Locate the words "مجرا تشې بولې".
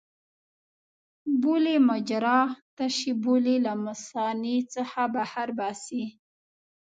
1.89-3.55